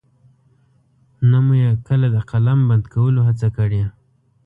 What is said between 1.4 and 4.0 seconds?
مو يې کله د قلم بند کولو هڅه کړې.